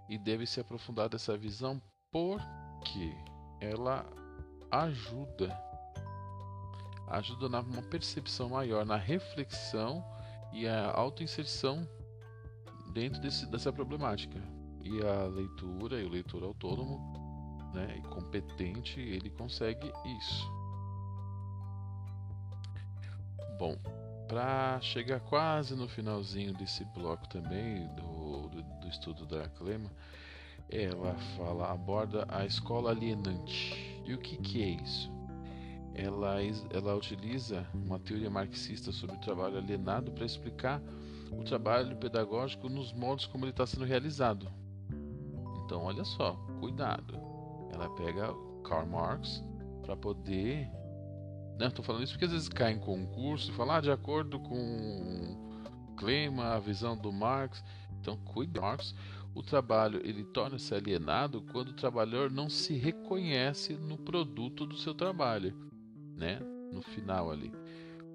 e 0.08 0.18
deve 0.18 0.46
se 0.46 0.60
aprofundar 0.60 1.10
essa 1.12 1.36
visão 1.36 1.80
porque 2.12 3.14
ela 3.60 4.06
ajuda 4.70 5.68
ajuda 7.08 7.48
na 7.48 7.60
uma 7.60 7.82
percepção 7.82 8.50
maior, 8.50 8.84
na 8.84 8.96
reflexão 8.96 10.04
e 10.52 10.68
a 10.68 10.90
autoinserção 10.92 11.88
dentro 12.92 13.20
desse, 13.20 13.46
dessa 13.46 13.72
problemática. 13.72 14.40
E 14.84 15.02
a 15.02 15.26
leitura 15.26 16.00
e 16.00 16.04
o 16.04 16.08
leitor 16.08 16.42
autônomo 16.42 17.27
né, 17.72 17.96
e 17.98 18.08
competente, 18.08 19.00
ele 19.00 19.30
consegue 19.30 19.92
isso. 20.18 20.50
Bom, 23.58 23.76
para 24.28 24.78
chegar 24.80 25.20
quase 25.20 25.74
no 25.74 25.88
finalzinho 25.88 26.52
desse 26.54 26.84
bloco 26.84 27.26
também 27.28 27.88
do, 27.96 28.48
do, 28.48 28.62
do 28.62 28.88
estudo 28.88 29.26
da 29.26 29.48
Clema, 29.48 29.90
ela 30.70 31.14
fala, 31.36 31.72
aborda 31.72 32.26
a 32.28 32.44
escola 32.44 32.90
alienante. 32.90 34.02
E 34.04 34.12
o 34.12 34.18
que, 34.18 34.36
que 34.36 34.62
é 34.62 34.68
isso? 34.82 35.10
Ela, 35.94 36.36
ela 36.70 36.94
utiliza 36.94 37.66
uma 37.74 37.98
teoria 37.98 38.30
marxista 38.30 38.92
sobre 38.92 39.16
o 39.16 39.20
trabalho 39.20 39.58
alienado 39.58 40.12
para 40.12 40.24
explicar 40.24 40.80
o 41.32 41.42
trabalho 41.42 41.96
pedagógico 41.96 42.68
nos 42.68 42.92
modos 42.92 43.26
como 43.26 43.44
ele 43.44 43.50
está 43.50 43.66
sendo 43.66 43.84
realizado. 43.84 44.46
Então, 45.64 45.82
olha 45.82 46.04
só, 46.04 46.34
cuidado. 46.60 47.27
Ela 47.72 47.88
pega 47.90 48.34
Karl 48.64 48.86
Marx 48.86 49.42
para 49.82 49.96
poder 49.96 50.70
né? 51.58 51.66
Estou 51.66 51.84
falando 51.84 52.04
isso 52.04 52.12
porque 52.12 52.26
às 52.26 52.30
vezes 52.30 52.48
cai 52.48 52.72
em 52.72 52.78
concurso 52.78 53.50
e 53.50 53.54
fala 53.54 53.76
ah, 53.76 53.80
de 53.80 53.90
acordo 53.90 54.38
com 54.38 54.54
o 54.54 55.96
clima, 55.96 56.54
a 56.54 56.60
visão 56.60 56.96
do 56.96 57.12
Marx. 57.12 57.64
Então, 58.00 58.16
cuide 58.18 58.60
Marx. 58.60 58.94
O 59.34 59.42
trabalho 59.42 60.00
ele 60.04 60.24
torna-se 60.24 60.72
alienado 60.74 61.42
quando 61.52 61.70
o 61.70 61.76
trabalhador 61.76 62.30
não 62.30 62.48
se 62.48 62.74
reconhece 62.74 63.74
no 63.74 63.98
produto 63.98 64.64
do 64.64 64.76
seu 64.76 64.94
trabalho, 64.94 65.54
né? 66.16 66.38
No 66.72 66.82
final 66.82 67.30
ali, 67.30 67.52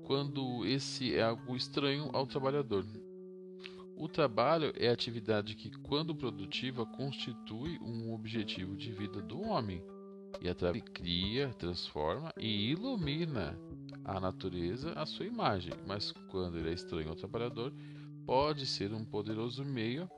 quando 0.04 0.66
esse 0.66 1.16
é 1.16 1.24
algo 1.24 1.56
estranho 1.56 2.10
ao 2.14 2.26
trabalhador. 2.26 2.86
O 3.96 4.08
trabalho 4.08 4.74
é 4.76 4.90
a 4.90 4.94
atividade 4.94 5.56
que, 5.56 5.70
quando 5.70 6.16
produtiva, 6.16 6.86
constitui 6.86 7.80
um 7.80 8.14
objetivo 8.14 8.76
de 8.76 8.92
vida 8.92 9.22
do 9.22 9.42
homem 9.42 9.84
e 10.42 10.50
através 10.50 10.84
cria, 10.94 11.50
transforma 11.54 12.32
e 12.38 12.72
ilumina 12.72 13.58
a 14.04 14.20
natureza 14.20 14.92
à 14.94 15.06
sua 15.06 15.26
imagem, 15.26 15.74
mas 15.88 16.12
quando 16.30 16.58
ele 16.58 16.70
é 16.70 16.74
estranho 16.74 17.10
ao 17.10 17.16
trabalhador, 17.16 17.72
pode 18.26 18.66
ser 18.66 18.94
um 18.94 19.06
poderoso 19.06 19.64
meio 19.64 20.10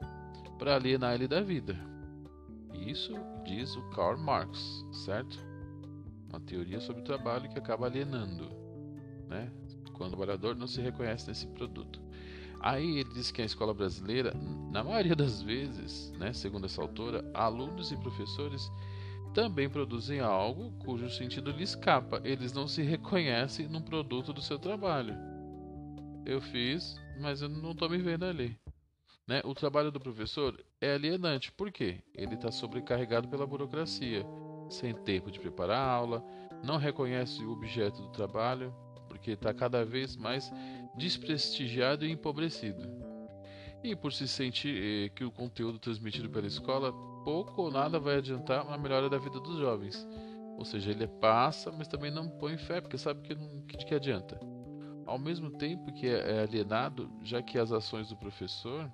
para 0.57 0.75
alienar 0.75 1.13
ele 1.13 1.27
da 1.27 1.41
vida. 1.41 1.77
Isso 2.73 3.13
diz 3.45 3.75
o 3.75 3.89
Karl 3.89 4.17
Marx, 4.17 4.85
certo? 5.05 5.37
Uma 6.29 6.39
teoria 6.39 6.79
sobre 6.79 7.01
o 7.01 7.05
trabalho 7.05 7.49
que 7.49 7.59
acaba 7.59 7.85
alienando, 7.85 8.49
né? 9.27 9.51
Quando 9.93 10.13
o 10.13 10.17
trabalhador 10.17 10.55
não 10.55 10.67
se 10.67 10.81
reconhece 10.81 11.27
nesse 11.27 11.47
produto. 11.47 12.04
Aí 12.59 12.99
ele 12.99 13.13
diz 13.13 13.31
que 13.31 13.41
a 13.41 13.45
escola 13.45 13.73
brasileira, 13.73 14.33
na 14.71 14.83
maioria 14.83 15.15
das 15.15 15.41
vezes, 15.41 16.11
né, 16.13 16.33
segundo 16.33 16.65
essa 16.65 16.81
autora, 16.81 17.23
alunos 17.33 17.91
e 17.91 17.97
professores 17.97 18.71
também 19.33 19.69
produzem 19.69 20.21
algo 20.21 20.71
cujo 20.79 21.09
sentido 21.09 21.51
lhe 21.51 21.63
escapa. 21.63 22.21
Eles 22.23 22.53
não 22.53 22.67
se 22.67 22.81
reconhecem 22.81 23.67
no 23.67 23.81
produto 23.81 24.31
do 24.31 24.41
seu 24.41 24.57
trabalho. 24.57 25.13
Eu 26.25 26.41
fiz, 26.41 26.95
mas 27.19 27.41
eu 27.41 27.49
não 27.49 27.71
estou 27.71 27.89
me 27.89 27.97
vendo 27.97 28.25
ali. 28.25 28.57
Né? 29.27 29.41
O 29.43 29.53
trabalho 29.53 29.91
do 29.91 29.99
professor 29.99 30.57
é 30.79 30.93
alienante. 30.93 31.51
Por 31.51 31.71
quê? 31.71 32.01
Ele 32.13 32.35
está 32.35 32.51
sobrecarregado 32.51 33.27
pela 33.27 33.45
burocracia, 33.45 34.25
sem 34.69 34.93
tempo 34.93 35.29
de 35.29 35.39
preparar 35.39 35.79
a 35.79 35.91
aula, 35.91 36.23
não 36.63 36.77
reconhece 36.77 37.43
o 37.43 37.51
objeto 37.51 38.01
do 38.01 38.09
trabalho, 38.09 38.73
porque 39.09 39.31
está 39.31 39.53
cada 39.53 39.83
vez 39.83 40.15
mais 40.15 40.51
desprestigiado 40.97 42.05
e 42.05 42.11
empobrecido. 42.11 42.87
E 43.83 43.95
por 43.95 44.11
se 44.11 44.27
sentir 44.27 44.75
eh, 45.05 45.09
que 45.09 45.23
o 45.23 45.31
conteúdo 45.31 45.77
transmitido 45.77 46.29
pela 46.29 46.47
escola 46.47 46.91
pouco 47.23 47.63
ou 47.63 47.71
nada 47.71 47.99
vai 47.99 48.17
adiantar 48.17 48.65
na 48.65 48.77
melhora 48.77 49.09
da 49.09 49.17
vida 49.17 49.39
dos 49.39 49.57
jovens. 49.57 50.07
Ou 50.57 50.65
seja, 50.65 50.91
ele 50.91 51.07
passa, 51.07 51.71
mas 51.71 51.87
também 51.87 52.09
não 52.09 52.29
põe 52.29 52.57
fé, 52.57 52.79
porque 52.79 52.97
sabe 52.97 53.21
que, 53.21 53.35
não, 53.35 53.61
que, 53.67 53.77
que 53.77 53.93
adianta. 53.93 54.39
Ao 55.05 55.19
mesmo 55.19 55.51
tempo 55.51 55.91
que 55.93 56.07
é, 56.07 56.37
é 56.37 56.43
alienado, 56.43 57.11
já 57.21 57.41
que 57.41 57.59
as 57.59 57.71
ações 57.71 58.09
do 58.09 58.15
professor 58.15 58.89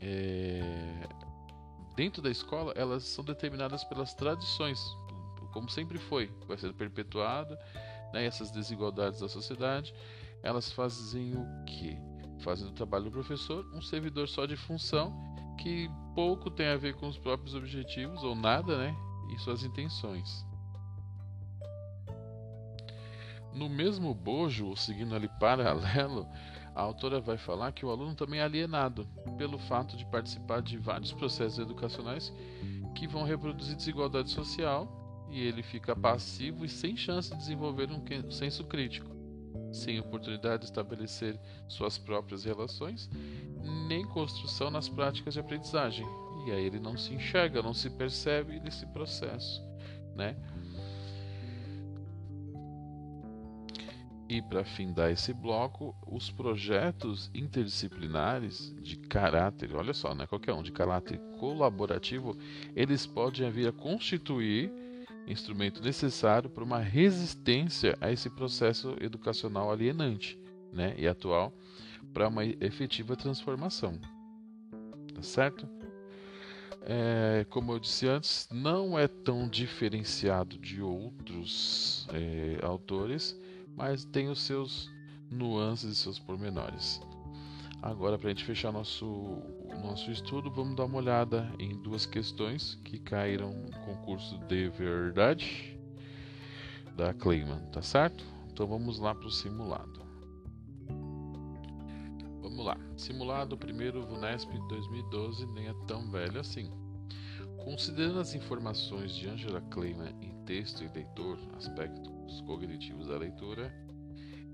é, 0.00 0.60
dentro 1.94 2.20
da 2.20 2.30
escola 2.30 2.72
elas 2.74 3.04
são 3.04 3.24
determinadas 3.24 3.84
pelas 3.84 4.14
tradições, 4.14 4.80
como 5.52 5.68
sempre 5.70 5.98
foi, 5.98 6.30
vai 6.46 6.58
ser 6.58 6.72
perpetuado, 6.72 7.56
né, 8.12 8.24
essas 8.24 8.50
desigualdades 8.50 9.20
da 9.20 9.28
sociedade, 9.28 9.94
elas 10.44 10.70
fazem 10.70 11.34
o 11.34 11.64
que? 11.64 11.98
Fazem 12.40 12.66
do 12.66 12.72
trabalho 12.72 13.04
do 13.04 13.10
professor 13.10 13.64
um 13.74 13.80
servidor 13.80 14.28
só 14.28 14.44
de 14.44 14.56
função 14.56 15.12
que 15.58 15.90
pouco 16.14 16.50
tem 16.50 16.66
a 16.68 16.76
ver 16.76 16.94
com 16.94 17.08
os 17.08 17.18
próprios 17.18 17.54
objetivos, 17.54 18.22
ou 18.22 18.34
nada, 18.34 18.76
né? 18.76 18.94
E 19.34 19.38
suas 19.38 19.64
intenções. 19.64 20.44
No 23.54 23.68
mesmo 23.68 24.12
bojo, 24.12 24.76
seguindo 24.76 25.14
ali 25.14 25.28
paralelo, 25.40 26.28
a 26.74 26.82
autora 26.82 27.20
vai 27.20 27.38
falar 27.38 27.72
que 27.72 27.86
o 27.86 27.90
aluno 27.90 28.14
também 28.14 28.40
é 28.40 28.42
alienado 28.42 29.06
pelo 29.38 29.58
fato 29.58 29.96
de 29.96 30.04
participar 30.06 30.60
de 30.60 30.76
vários 30.76 31.12
processos 31.12 31.58
educacionais 31.58 32.32
que 32.94 33.06
vão 33.06 33.22
reproduzir 33.22 33.76
desigualdade 33.76 34.30
social 34.30 35.26
e 35.30 35.40
ele 35.40 35.62
fica 35.62 35.96
passivo 35.96 36.64
e 36.64 36.68
sem 36.68 36.96
chance 36.96 37.30
de 37.30 37.36
desenvolver 37.38 37.88
um 37.90 38.30
senso 38.30 38.64
crítico, 38.64 39.13
sem 39.74 39.98
oportunidade 40.00 40.60
de 40.60 40.64
estabelecer 40.66 41.38
suas 41.68 41.98
próprias 41.98 42.44
relações 42.44 43.10
nem 43.88 44.04
construção 44.06 44.70
nas 44.70 44.88
práticas 44.88 45.34
de 45.34 45.40
aprendizagem. 45.40 46.06
E 46.46 46.50
aí 46.50 46.64
ele 46.64 46.78
não 46.78 46.96
se 46.96 47.14
enxerga, 47.14 47.62
não 47.62 47.74
se 47.74 47.88
percebe 47.90 48.60
nesse 48.60 48.86
processo, 48.86 49.62
né? 50.14 50.36
E 54.28 54.40
para 54.40 54.64
findar 54.64 55.10
esse 55.10 55.32
bloco, 55.32 55.94
os 56.06 56.30
projetos 56.30 57.30
interdisciplinares 57.34 58.74
de 58.82 58.96
caráter, 58.96 59.74
olha 59.74 59.92
só, 59.92 60.14
não 60.14 60.24
é 60.24 60.26
qualquer 60.26 60.52
um, 60.54 60.62
de 60.62 60.72
caráter 60.72 61.18
colaborativo, 61.38 62.36
eles 62.74 63.06
podem 63.06 63.50
vir 63.50 63.68
a 63.68 63.72
constituir 63.72 64.72
instrumento 65.26 65.82
necessário 65.82 66.50
para 66.50 66.64
uma 66.64 66.78
resistência 66.78 67.96
a 68.00 68.10
esse 68.10 68.28
processo 68.30 68.96
educacional 69.00 69.70
alienante 69.70 70.38
né, 70.72 70.94
e 70.98 71.06
atual 71.06 71.52
para 72.12 72.28
uma 72.28 72.44
efetiva 72.44 73.16
transformação. 73.16 73.98
Tá 75.14 75.22
certo? 75.22 75.68
É, 76.82 77.46
como 77.48 77.72
eu 77.72 77.78
disse 77.78 78.06
antes, 78.06 78.46
não 78.50 78.98
é 78.98 79.08
tão 79.08 79.48
diferenciado 79.48 80.58
de 80.58 80.82
outros 80.82 82.06
é, 82.12 82.58
autores, 82.62 83.38
mas 83.74 84.04
tem 84.04 84.28
os 84.28 84.42
seus 84.42 84.90
nuances 85.30 85.92
e 85.92 85.94
seus 85.94 86.18
pormenores. 86.18 87.00
Agora, 87.84 88.18
para 88.18 88.28
a 88.28 88.32
gente 88.32 88.46
fechar 88.46 88.72
nosso, 88.72 89.42
nosso 89.82 90.10
estudo, 90.10 90.50
vamos 90.50 90.74
dar 90.74 90.86
uma 90.86 90.96
olhada 90.96 91.52
em 91.58 91.76
duas 91.82 92.06
questões 92.06 92.76
que 92.76 92.98
caíram 92.98 93.52
no 93.52 93.70
concurso 93.80 94.38
de 94.48 94.70
verdade 94.70 95.78
da 96.96 97.12
Clayman, 97.12 97.60
tá 97.70 97.82
certo? 97.82 98.24
Então 98.50 98.66
vamos 98.66 98.98
lá 98.98 99.14
para 99.14 99.26
o 99.26 99.30
simulado. 99.30 100.00
Vamos 102.40 102.64
lá. 102.64 102.78
Simulado 102.96 103.54
primeiro 103.54 104.00
VUNESP 104.06 104.50
2012 104.66 105.44
nem 105.48 105.68
é 105.68 105.74
tão 105.86 106.10
velho 106.10 106.40
assim. 106.40 106.72
Considerando 107.62 108.18
as 108.18 108.34
informações 108.34 109.14
de 109.14 109.28
Angela 109.28 109.60
Kleiman 109.60 110.16
em 110.22 110.32
texto 110.46 110.82
e 110.82 110.88
leitor, 110.88 111.38
aspectos 111.54 112.40
cognitivos 112.46 113.08
da 113.08 113.18
leitura, 113.18 113.70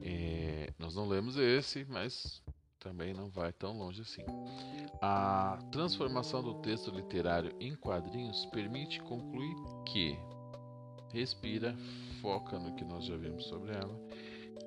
é, 0.01 0.73
nós 0.81 0.97
não 0.97 1.07
lemos 1.07 1.37
esse, 1.37 1.87
mas 1.89 2.43
também 2.81 3.15
não 3.15 3.31
vai 3.31 3.53
tão 3.53 3.79
longe 3.79 4.03
assim. 4.03 4.25
A 5.01 5.59
transformação 5.71 6.43
do 6.43 6.55
texto 6.55 6.91
literário 6.91 7.55
em 7.61 7.77
quadrinhos 7.77 8.47
permite 8.47 9.01
concluir 9.03 9.55
que 9.87 10.19
respira, 11.13 11.77
foca 12.21 12.59
no 12.59 12.75
que 12.75 12.85
nós 12.85 13.05
já 13.05 13.17
vimos 13.17 13.45
sobre 13.45 13.73
ela. 13.73 13.97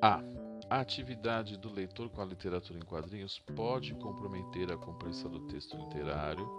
A 0.02 0.24
a 0.70 0.80
atividade 0.80 1.58
do 1.58 1.72
leitor 1.72 2.10
com 2.10 2.22
a 2.22 2.26
literatura 2.26 2.80
em 2.80 2.84
quadrinhos 2.84 3.38
pode 3.56 3.94
comprometer 3.96 4.72
a 4.72 4.78
compreensão 4.78 5.30
do 5.30 5.42
texto 5.42 5.78
literário. 5.78 6.50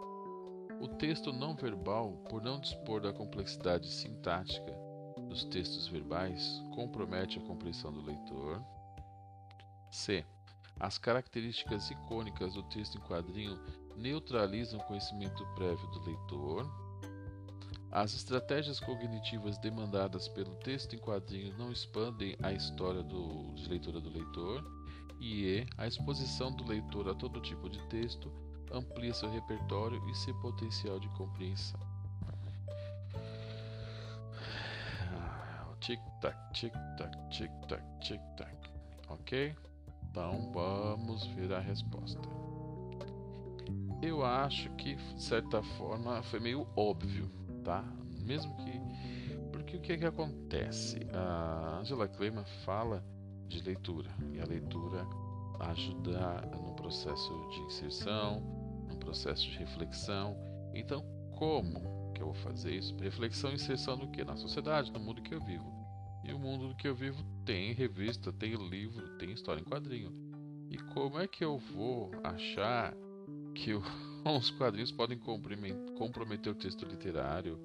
O 0.80 0.86
texto 0.86 1.32
não 1.32 1.56
verbal, 1.56 2.12
por 2.28 2.42
não 2.42 2.60
dispor 2.60 3.00
da 3.00 3.12
complexidade 3.12 3.90
sintática 3.90 4.72
dos 5.34 5.44
textos 5.44 5.88
verbais 5.88 6.62
compromete 6.74 7.38
a 7.38 7.42
compreensão 7.42 7.92
do 7.92 8.02
leitor. 8.02 8.62
C. 9.90 10.24
As 10.78 10.98
características 10.98 11.90
icônicas 11.90 12.54
do 12.54 12.62
texto 12.64 12.98
em 12.98 13.00
quadrinho 13.02 13.58
neutralizam 13.96 14.80
o 14.80 14.84
conhecimento 14.84 15.46
prévio 15.54 15.86
do 15.88 16.00
leitor. 16.04 16.70
As 17.90 18.12
estratégias 18.12 18.80
cognitivas 18.80 19.56
demandadas 19.58 20.28
pelo 20.28 20.56
texto 20.56 20.94
em 20.96 20.98
quadrinho 20.98 21.56
não 21.56 21.70
expandem 21.70 22.36
a 22.42 22.52
história 22.52 23.02
do, 23.02 23.54
de 23.54 23.68
leitura 23.68 24.00
do 24.00 24.10
leitor. 24.10 24.64
E 25.20 25.44
E. 25.44 25.66
A 25.78 25.86
exposição 25.86 26.52
do 26.52 26.64
leitor 26.64 27.08
a 27.08 27.14
todo 27.14 27.40
tipo 27.40 27.70
de 27.70 27.80
texto 27.86 28.32
amplia 28.72 29.14
seu 29.14 29.30
repertório 29.30 30.02
e 30.10 30.14
seu 30.16 30.34
potencial 30.40 30.98
de 30.98 31.08
compreensão. 31.10 31.80
Tic-tac, 35.80 36.36
tic-tac, 36.54 37.28
tic-tac, 37.30 37.82
tic-tac. 38.00 38.56
Ok? 39.08 39.54
Então 40.14 40.48
vamos 40.52 41.26
ver 41.26 41.52
a 41.52 41.58
resposta. 41.58 42.20
Eu 44.00 44.24
acho 44.24 44.70
que, 44.76 44.94
de 44.94 45.20
certa 45.20 45.60
forma, 45.60 46.22
foi 46.22 46.38
meio 46.38 46.68
óbvio, 46.76 47.28
tá? 47.64 47.84
Mesmo 48.20 48.54
que. 48.58 48.80
Porque 49.50 49.76
o 49.76 49.80
que, 49.80 49.94
é 49.94 49.96
que 49.96 50.06
acontece? 50.06 51.00
A 51.12 51.78
Angela 51.80 52.06
Kleiman 52.06 52.44
fala 52.64 53.04
de 53.48 53.60
leitura 53.60 54.08
e 54.32 54.40
a 54.40 54.44
leitura 54.44 55.04
ajuda 55.58 56.42
no 56.64 56.74
processo 56.74 57.32
de 57.50 57.60
inserção, 57.62 58.40
no 58.88 58.96
processo 58.96 59.42
de 59.42 59.58
reflexão. 59.58 60.36
Então, 60.72 61.04
como 61.36 62.12
que 62.14 62.22
eu 62.22 62.26
vou 62.26 62.34
fazer 62.34 62.72
isso? 62.72 62.96
Reflexão 62.98 63.50
e 63.50 63.54
inserção 63.54 63.96
no 63.96 64.06
que? 64.12 64.22
Na 64.22 64.36
sociedade, 64.36 64.92
no 64.92 65.00
mundo 65.00 65.20
que 65.22 65.34
eu 65.34 65.40
vivo. 65.40 65.66
E 66.22 66.32
o 66.32 66.38
mundo 66.38 66.72
que 66.76 66.86
eu 66.86 66.94
vivo 66.94 67.33
tem 67.44 67.72
revista, 67.72 68.32
tem 68.32 68.54
livro, 68.54 69.08
tem 69.18 69.32
história 69.32 69.60
em 69.60 69.64
quadrinho. 69.64 70.12
E 70.70 70.78
como 70.94 71.18
é 71.18 71.26
que 71.26 71.44
eu 71.44 71.58
vou 71.58 72.10
achar 72.22 72.94
que 73.54 73.74
os 73.74 74.50
quadrinhos 74.58 74.90
podem 74.90 75.18
comprometer 75.18 76.52
o 76.52 76.56
texto 76.56 76.84
literário? 76.86 77.58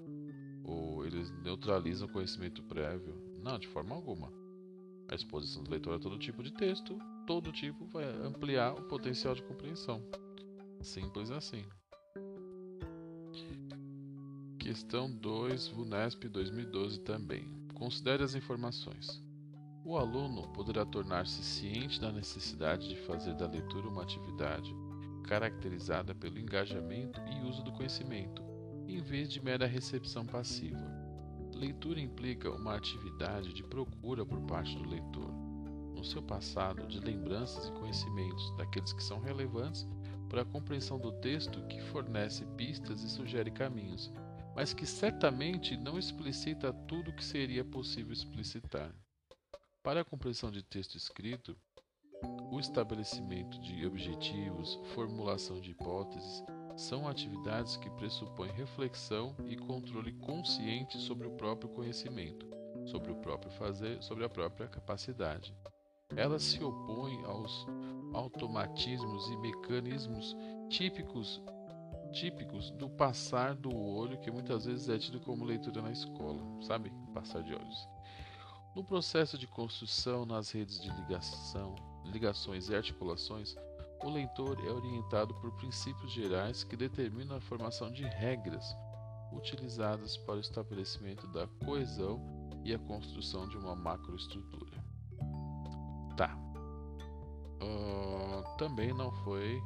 Ou 0.64 1.06
eles 1.06 1.32
neutralizam 1.44 2.08
o 2.08 2.12
conhecimento 2.12 2.62
prévio? 2.64 3.16
Não, 3.42 3.58
de 3.58 3.68
forma 3.68 3.96
alguma. 3.96 4.32
A 5.08 5.16
exposição 5.16 5.64
do 5.64 5.72
leitor 5.72 5.96
a 5.96 6.00
todo 6.00 6.20
tipo 6.20 6.44
de 6.44 6.54
texto, 6.54 6.96
todo 7.26 7.52
tipo 7.52 7.86
vai 7.86 8.04
ampliar 8.04 8.74
o 8.74 8.84
potencial 8.84 9.34
de 9.34 9.42
compreensão. 9.42 10.04
Simples 10.82 11.32
assim. 11.32 11.66
Questão 14.60 15.10
2, 15.12 15.70
VUNESP 15.70 16.28
2012 16.28 17.00
também. 17.00 17.48
Considere 17.74 18.24
as 18.24 18.36
informações. 18.36 19.29
O 19.90 19.98
aluno 19.98 20.48
poderá 20.50 20.86
tornar-se 20.86 21.44
ciente 21.44 22.00
da 22.00 22.12
necessidade 22.12 22.88
de 22.88 22.96
fazer 22.96 23.34
da 23.34 23.48
leitura 23.48 23.88
uma 23.88 24.04
atividade 24.04 24.72
caracterizada 25.24 26.14
pelo 26.14 26.38
engajamento 26.38 27.20
e 27.22 27.44
uso 27.44 27.64
do 27.64 27.72
conhecimento, 27.72 28.44
em 28.88 29.02
vez 29.02 29.32
de 29.32 29.44
mera 29.44 29.66
recepção 29.66 30.28
passiva. 30.28 30.86
Leitura 31.56 32.00
implica 32.00 32.52
uma 32.52 32.76
atividade 32.76 33.52
de 33.52 33.64
procura 33.64 34.24
por 34.24 34.40
parte 34.42 34.78
do 34.78 34.88
leitor, 34.88 35.34
no 35.96 36.04
seu 36.04 36.22
passado, 36.22 36.86
de 36.86 37.00
lembranças 37.00 37.68
e 37.68 37.72
conhecimentos, 37.72 38.56
daqueles 38.58 38.94
que 38.94 39.04
são 39.04 39.20
relevantes 39.20 39.88
para 40.30 40.44
a 40.44 40.46
compreensão 40.46 41.00
do 41.00 41.14
texto 41.14 41.66
que 41.66 41.82
fornece 41.82 42.46
pistas 42.56 43.02
e 43.02 43.10
sugere 43.10 43.50
caminhos 43.50 44.14
mas 44.56 44.74
que 44.74 44.86
certamente 44.86 45.78
não 45.78 45.98
explicita 45.98 46.74
tudo 46.74 47.10
o 47.10 47.16
que 47.16 47.24
seria 47.24 47.64
possível 47.64 48.12
explicitar. 48.12 48.94
Para 49.82 50.02
a 50.02 50.06
compreensão 50.06 50.52
de 50.52 50.62
texto 50.62 50.96
escrito, 50.96 51.56
o 52.52 52.60
estabelecimento 52.60 53.58
de 53.62 53.86
objetivos, 53.86 54.78
formulação 54.94 55.62
de 55.62 55.72
hipóteses, 55.72 56.44
são 56.76 57.08
atividades 57.08 57.78
que 57.78 57.90
pressupõem 57.92 58.52
reflexão 58.52 59.34
e 59.46 59.56
controle 59.56 60.12
consciente 60.12 60.98
sobre 60.98 61.28
o 61.28 61.32
próprio 61.32 61.70
conhecimento, 61.70 62.46
sobre 62.86 63.12
o 63.12 63.16
próprio 63.16 63.52
fazer, 63.52 64.04
sobre 64.04 64.26
a 64.26 64.30
própria 64.30 64.68
capacidade. 64.68 65.56
Elas 66.14 66.44
se 66.44 66.62
opõem 66.62 67.24
aos 67.24 67.66
automatismos 68.14 69.28
e 69.30 69.38
mecanismos 69.38 70.36
típicos 70.70 71.42
típicos 72.12 72.72
do 72.72 72.90
passar 72.90 73.54
do 73.54 73.74
olho, 73.74 74.20
que 74.20 74.32
muitas 74.32 74.66
vezes 74.66 74.90
é 74.90 74.98
tido 74.98 75.20
como 75.20 75.46
leitura 75.46 75.82
na 75.82 75.92
escola, 75.92 76.42
sabe? 76.64 76.92
Passar 77.14 77.44
de 77.44 77.54
olhos. 77.54 77.99
No 78.76 78.84
processo 78.84 79.38
de 79.38 79.48
construção 79.48 80.26
nas 80.26 80.52
redes 80.52 80.80
de 80.80 80.90
ligação, 80.92 81.76
ligações 82.06 82.70
e 82.70 82.76
articulações, 82.76 83.56
o 84.04 84.10
leitor 84.10 84.58
é 84.66 84.72
orientado 84.72 85.34
por 85.36 85.52
princípios 85.54 86.12
gerais 86.12 86.64
que 86.64 86.78
determinam 86.78 87.36
a 87.36 87.42
formação 87.42 87.92
de 87.92 88.04
regras 88.04 88.76
utilizadas 89.34 90.18
para 90.18 90.36
o 90.36 90.40
estabelecimento 90.40 91.28
da 91.28 91.48
coesão 91.66 92.22
e 92.64 92.74
a 92.74 92.80
construção 92.80 93.48
de 93.48 93.58
uma 93.58 93.76
macroestrutura. 93.76 94.78
Tá. 96.16 96.38
Uh, 97.62 98.58
também 98.58 98.94
não 98.94 99.12
foi 99.24 99.62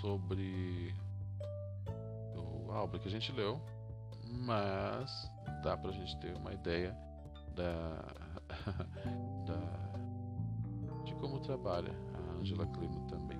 sobre 0.00 0.94
a 2.68 2.82
obra 2.82 2.98
que 2.98 3.08
a 3.08 3.10
gente 3.10 3.32
leu, 3.32 3.60
mas 4.24 5.10
dá 5.62 5.76
para 5.76 5.90
a 5.90 5.92
gente 5.92 6.16
ter 6.20 6.36
uma 6.36 6.52
ideia 6.52 6.96
da, 7.60 8.14
da, 9.46 11.04
de 11.04 11.14
como 11.16 11.40
trabalha 11.40 11.94
a 12.14 12.40
Angela 12.40 12.66
Clima 12.66 13.00
também. 13.08 13.38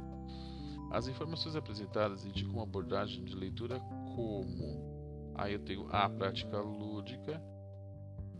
As 0.90 1.06
informações 1.06 1.56
apresentadas 1.56 2.26
indicam 2.26 2.54
uma 2.54 2.64
abordagem 2.64 3.24
de 3.24 3.34
leitura 3.34 3.80
como 4.14 4.90
aí 5.36 5.54
eu 5.54 5.60
tenho 5.60 5.86
A 5.90 6.08
prática 6.08 6.60
lúdica, 6.60 7.42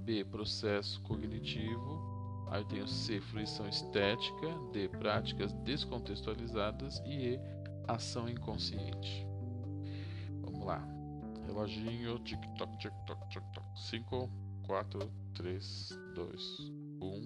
B 0.01 0.25
processo 0.25 1.01
cognitivo, 1.03 2.47
aí 2.51 2.61
eu 2.61 2.67
tenho 2.67 2.89
C 2.89 3.21
fruição 3.21 3.69
estética, 3.69 4.49
D 4.73 4.89
práticas 4.89 5.53
descontextualizadas 5.65 7.01
e 7.07 7.35
E 7.35 7.41
ação 7.87 8.29
inconsciente. 8.29 9.27
Vamos 10.43 10.67
lá. 10.67 10.87
Reloginho, 11.47 12.19
tic-toc, 12.21 12.77
tic-toc, 12.79 13.29
tic-toc. 13.29 13.65
5, 13.75 14.31
4, 14.71 15.01
3, 15.35 15.99
2, 16.15 16.73
1. 17.01 17.23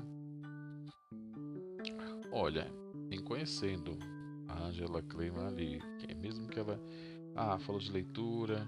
Olha, 2.32 2.66
em 3.10 3.22
conhecendo 3.22 3.98
a 4.48 4.64
Angela 4.64 5.02
Kleiman 5.02 5.48
ali, 5.48 5.78
que 5.98 6.14
mesmo 6.14 6.48
que 6.48 6.58
ela 6.58 6.80
ah, 7.36 7.58
falou 7.58 7.82
de 7.82 7.92
leitura, 7.92 8.66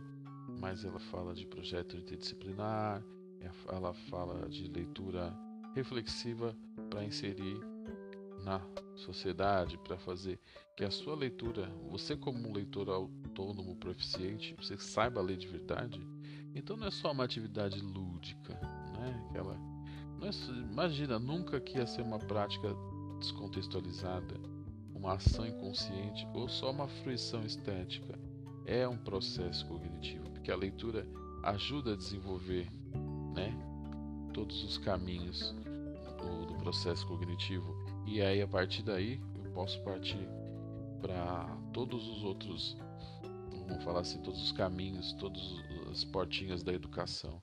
mas 0.60 0.84
ela 0.84 1.00
fala 1.00 1.32
de 1.32 1.46
projeto 1.46 1.96
interdisciplinar, 1.96 3.02
ela 3.66 3.94
fala 4.10 4.46
de 4.46 4.68
leitura 4.68 5.34
reflexiva 5.74 6.54
para 6.90 7.02
inserir 7.02 7.58
na 8.44 8.60
sociedade 8.94 9.78
para 9.78 9.96
fazer 9.96 10.38
que 10.76 10.84
a 10.84 10.90
sua 10.90 11.16
leitura, 11.16 11.66
você 11.88 12.14
como 12.14 12.46
um 12.46 12.52
leitor 12.52 12.90
autônomo 12.90 13.74
proficiente, 13.76 14.54
você 14.58 14.76
saiba 14.76 15.22
ler 15.22 15.38
de 15.38 15.48
verdade, 15.48 16.06
então 16.56 16.74
não 16.74 16.86
é 16.86 16.90
só 16.90 17.12
uma 17.12 17.22
atividade 17.22 17.78
lúdica, 17.80 18.54
né? 18.98 19.26
Aquela, 19.28 19.54
é, 20.22 20.72
imagina 20.72 21.18
nunca 21.18 21.60
que 21.60 21.76
ia 21.76 21.86
ser 21.86 22.00
uma 22.00 22.18
prática 22.18 22.74
descontextualizada, 23.20 24.34
uma 24.94 25.14
ação 25.14 25.46
inconsciente 25.46 26.26
ou 26.32 26.48
só 26.48 26.70
uma 26.70 26.88
fruição 26.88 27.44
estética. 27.44 28.18
É 28.64 28.88
um 28.88 28.96
processo 28.96 29.66
cognitivo, 29.66 30.28
porque 30.30 30.50
a 30.50 30.56
leitura 30.56 31.06
ajuda 31.42 31.92
a 31.92 31.96
desenvolver, 31.96 32.68
né? 33.34 33.54
Todos 34.32 34.64
os 34.64 34.78
caminhos 34.78 35.54
do, 36.18 36.46
do 36.46 36.54
processo 36.54 37.06
cognitivo 37.06 37.76
e 38.06 38.22
aí 38.22 38.40
a 38.40 38.48
partir 38.48 38.82
daí 38.82 39.20
eu 39.44 39.50
posso 39.52 39.78
partir 39.82 40.26
para 41.00 41.46
todos 41.72 42.08
os 42.08 42.24
outros, 42.24 42.76
vamos 43.68 43.84
falar 43.84 44.00
assim, 44.00 44.20
todos 44.22 44.42
os 44.42 44.52
caminhos, 44.52 45.12
todas 45.14 45.42
as 45.96 46.04
portinhas 46.04 46.62
da 46.62 46.74
educação, 46.74 47.40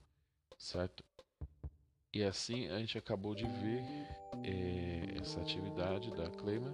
certo? 0.59 1.03
E 2.13 2.23
assim 2.23 2.67
a 2.67 2.77
gente 2.77 2.95
acabou 2.99 3.33
de 3.33 3.45
ver 3.45 3.83
é, 4.43 5.17
essa 5.19 5.41
atividade 5.41 6.11
da 6.11 6.29
Cleima. 6.29 6.71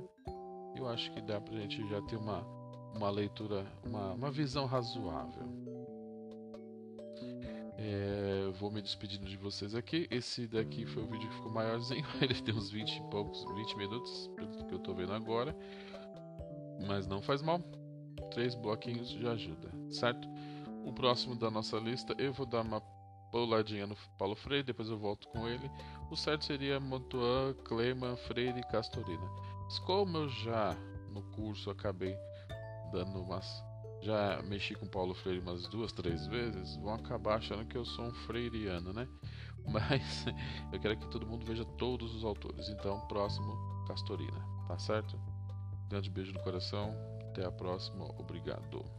Eu 0.76 0.90
acho 0.90 1.10
que 1.14 1.22
dá 1.22 1.40
para 1.40 1.56
a 1.56 1.62
gente 1.62 1.88
já 1.88 2.02
ter 2.02 2.18
uma, 2.18 2.42
uma 2.94 3.10
leitura, 3.10 3.66
uma, 3.86 4.12
uma 4.12 4.30
visão 4.30 4.66
razoável. 4.66 5.48
É, 7.78 8.52
vou 8.60 8.70
me 8.70 8.82
despedindo 8.82 9.26
de 9.26 9.38
vocês 9.38 9.74
aqui. 9.74 10.06
Esse 10.12 10.48
daqui 10.48 10.86
foi 10.86 11.04
o 11.04 11.08
vídeo 11.08 11.30
que 11.30 11.36
ficou 11.36 11.54
maiorzinho. 11.54 12.06
Ele 12.22 12.36
tem 12.42 12.54
uns 12.54 12.70
20 12.70 12.98
e 12.98 13.02
poucos, 13.10 13.42
20 13.56 13.78
minutos, 13.78 14.30
pelo 14.36 14.66
que 14.66 14.74
eu 14.74 14.80
tô 14.80 14.94
vendo 14.94 15.14
agora. 15.14 15.56
Mas 16.86 17.08
não 17.08 17.22
faz 17.22 17.42
mal. 17.42 17.62
Três 18.32 18.54
bloquinhos 18.54 19.10
já 19.12 19.32
ajuda, 19.32 19.72
certo? 19.90 20.28
O 20.90 20.92
próximo 20.92 21.36
da 21.36 21.52
nossa 21.52 21.78
lista 21.78 22.16
eu 22.18 22.34
vou 22.34 22.48
dar 22.48 22.62
uma 22.62 22.82
puladinha 23.32 23.86
no 23.86 23.96
Paulo 24.18 24.36
Freire, 24.36 24.64
depois 24.64 24.90
eu 24.90 24.98
volto 24.98 25.28
com 25.28 25.48
ele. 25.48 25.70
O 26.10 26.16
certo 26.16 26.46
seria 26.46 26.80
Montoan, 26.80 27.54
Clema, 27.64 28.18
Freire 28.18 28.60
e 28.60 28.64
Castorina. 28.64 29.30
Mas 29.66 29.78
como 29.78 30.18
eu 30.18 30.30
já 30.30 30.76
no 31.12 31.22
curso 31.32 31.70
acabei 31.70 32.18
dando 32.92 33.22
umas. 33.22 33.64
Já 34.02 34.42
mexi 34.42 34.74
com 34.74 34.88
Paulo 34.88 35.14
Freire 35.14 35.40
umas 35.40 35.68
duas, 35.68 35.92
três 35.92 36.26
vezes, 36.26 36.76
vão 36.78 36.96
acabar 36.96 37.36
achando 37.36 37.68
que 37.68 37.78
eu 37.78 37.86
sou 37.86 38.06
um 38.06 38.14
freiriano, 38.26 38.92
né? 38.92 39.08
Mas 39.70 40.26
eu 40.74 40.80
quero 40.80 40.98
que 40.98 41.08
todo 41.10 41.28
mundo 41.28 41.46
veja 41.46 41.64
todos 41.64 42.16
os 42.16 42.24
autores. 42.24 42.68
Então, 42.68 43.00
próximo, 43.02 43.56
Castorina, 43.88 44.44
tá 44.68 44.80
certo? 44.80 45.22
Grande 45.88 46.10
beijo 46.10 46.34
no 46.34 46.42
coração, 46.42 46.96
até 47.30 47.46
a 47.46 47.52
próxima, 47.52 48.06
obrigado. 48.18 48.99